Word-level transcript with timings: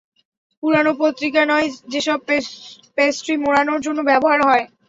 পুরানো 0.63 0.91
পত্রিকা 0.99 1.41
নয় 1.45 1.67
যেসব 1.91 2.19
প্যাস্ট্রি 2.97 3.35
মোড়ানোর 3.43 3.79
জন্য 3.85 3.99
ব্যবহার 4.09 4.39
হয়। 4.47 4.65